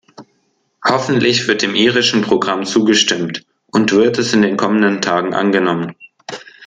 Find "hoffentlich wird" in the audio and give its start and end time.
0.83-1.61